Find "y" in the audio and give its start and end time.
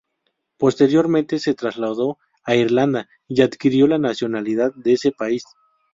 3.27-3.43